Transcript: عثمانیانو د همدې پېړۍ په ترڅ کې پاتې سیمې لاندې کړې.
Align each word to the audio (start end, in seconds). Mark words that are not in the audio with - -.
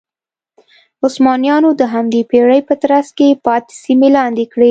عثمانیانو 1.05 1.69
د 1.79 1.81
همدې 1.93 2.21
پېړۍ 2.29 2.61
په 2.69 2.73
ترڅ 2.81 3.07
کې 3.17 3.39
پاتې 3.45 3.73
سیمې 3.83 4.09
لاندې 4.17 4.45
کړې. 4.51 4.59